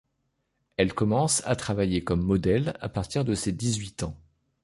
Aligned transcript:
Elle 0.77 0.95
commence 0.95 1.45
à 1.45 1.55
travailler 1.55 2.03
comme 2.03 2.23
modèle 2.23 2.75
à 2.79 2.89
partir 2.89 3.23
de 3.23 3.35
ses 3.35 3.51
dix-huit 3.51 4.01
ans. 4.01 4.17